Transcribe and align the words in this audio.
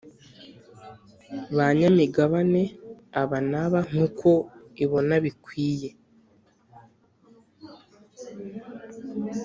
banyamigabane 1.57 2.63
aba 3.21 3.37
n 3.49 3.53
aba 3.63 3.79
nk 3.89 3.95
uko 4.05 4.31
ibona 4.83 5.15
bikwiye 5.23 5.89